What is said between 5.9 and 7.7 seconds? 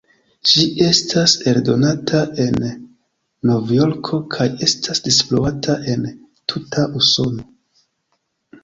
en tuta Usono.